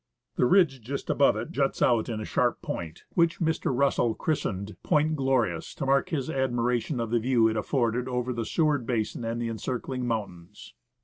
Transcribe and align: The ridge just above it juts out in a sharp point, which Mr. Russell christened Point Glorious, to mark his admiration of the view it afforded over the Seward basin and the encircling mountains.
The 0.35 0.47
ridge 0.47 0.81
just 0.81 1.11
above 1.11 1.35
it 1.37 1.51
juts 1.51 1.79
out 1.79 2.09
in 2.09 2.19
a 2.19 2.25
sharp 2.25 2.63
point, 2.63 3.03
which 3.09 3.39
Mr. 3.39 3.71
Russell 3.71 4.15
christened 4.15 4.75
Point 4.81 5.15
Glorious, 5.15 5.75
to 5.75 5.85
mark 5.85 6.09
his 6.09 6.27
admiration 6.27 6.99
of 6.99 7.11
the 7.11 7.19
view 7.19 7.47
it 7.47 7.55
afforded 7.55 8.07
over 8.07 8.33
the 8.33 8.43
Seward 8.43 8.87
basin 8.87 9.23
and 9.23 9.39
the 9.39 9.47
encircling 9.49 10.07
mountains. 10.07 10.73